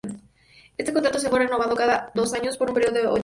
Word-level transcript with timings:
Este 0.79 0.93
contrato 0.93 1.19
se 1.19 1.29
fue 1.29 1.37
renovando 1.37 1.75
cada 1.75 2.11
dos 2.15 2.33
años 2.33 2.57
por 2.57 2.69
un 2.69 2.73
período 2.73 2.93
de 2.95 3.01
ocho 3.05 3.09
años. 3.13 3.19